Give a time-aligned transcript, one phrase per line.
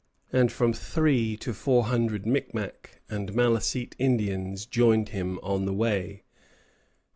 [0.39, 6.23] _]and from three to four hundred Micmac and Malecite Indians joined him on the way.